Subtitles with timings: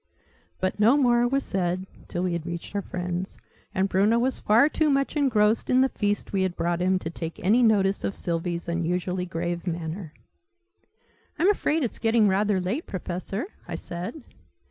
[0.59, 3.37] But no more was said till we had reached our friends;
[3.71, 7.11] and Bruno was far too much engrossed, in the feast we had brought him, to
[7.11, 10.11] take any notice of Sylvie's unusually grave manner.
[11.37, 14.23] "I'm afraid it's getting rather late, Professor?" I said.